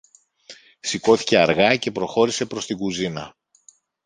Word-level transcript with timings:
Σηκώθηκε 0.79 1.37
αργά 1.37 1.75
και 1.75 1.91
προχώρησε 1.91 2.45
προς 2.45 2.65
την 2.65 2.77
κουζίνα 2.77 3.35